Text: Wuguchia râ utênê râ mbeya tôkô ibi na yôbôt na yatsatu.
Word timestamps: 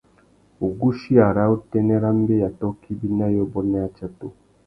Wuguchia 0.59 1.25
râ 1.35 1.43
utênê 1.55 1.95
râ 2.03 2.09
mbeya 2.19 2.49
tôkô 2.59 2.85
ibi 2.91 3.07
na 3.17 3.25
yôbôt 3.35 3.65
na 3.71 3.77
yatsatu. 3.83 4.27